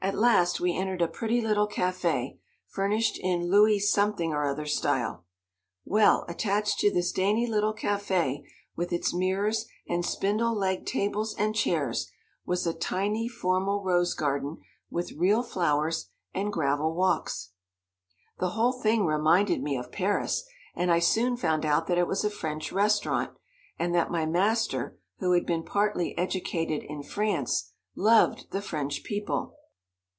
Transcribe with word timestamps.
At 0.00 0.14
last 0.16 0.60
we 0.60 0.76
entered 0.76 1.02
a 1.02 1.08
pretty 1.08 1.40
little 1.40 1.66
café, 1.68 2.38
furnished 2.68 3.18
in 3.18 3.50
Louis 3.50 3.80
something 3.80 4.32
or 4.32 4.46
other 4.46 4.64
style. 4.64 5.24
Well, 5.84 6.24
attached 6.28 6.78
to 6.78 6.92
this 6.92 7.10
dainty 7.10 7.48
little 7.48 7.74
café 7.74 8.44
with 8.76 8.92
its 8.92 9.12
mirrors, 9.12 9.66
and 9.88 10.04
spindle 10.06 10.54
legged 10.54 10.86
tables 10.86 11.34
and 11.36 11.52
chairs, 11.52 12.12
was 12.46 12.64
a 12.64 12.72
tiny, 12.72 13.28
formal 13.28 13.82
rose 13.82 14.14
garden 14.14 14.58
with 14.88 15.10
real 15.12 15.42
flowers 15.42 16.08
and 16.32 16.52
gravel 16.52 16.94
walks. 16.94 17.50
The 18.38 18.50
whole 18.50 18.74
thing 18.80 19.04
reminded 19.04 19.64
me 19.64 19.76
of 19.76 19.90
Paris, 19.90 20.44
and 20.76 20.92
I 20.92 21.00
soon 21.00 21.36
found 21.36 21.66
out 21.66 21.88
that 21.88 21.98
it 21.98 22.06
was 22.06 22.22
a 22.24 22.30
French 22.30 22.70
restaurant, 22.70 23.36
and 23.80 23.92
that 23.96 24.12
my 24.12 24.26
master, 24.26 24.96
who 25.18 25.32
had 25.32 25.44
been 25.44 25.64
partly 25.64 26.16
educated 26.16 26.84
in 26.88 27.02
France, 27.02 27.72
loved 27.96 28.52
the 28.52 28.62
French 28.62 29.02
people. 29.02 29.56